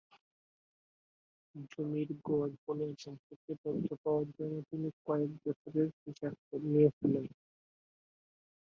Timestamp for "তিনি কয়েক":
4.69-5.31